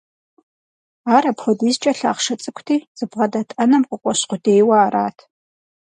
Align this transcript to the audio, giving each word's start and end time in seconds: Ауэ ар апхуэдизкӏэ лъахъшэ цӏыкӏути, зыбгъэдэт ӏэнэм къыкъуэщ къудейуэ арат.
Ауэ 1.07 1.13
ар 1.17 1.25
апхуэдизкӏэ 1.29 1.91
лъахъшэ 1.99 2.35
цӏыкӏути, 2.41 2.77
зыбгъэдэт 2.97 3.49
ӏэнэм 3.57 3.83
къыкъуэщ 3.89 4.21
къудейуэ 4.29 4.75
арат. 4.85 5.17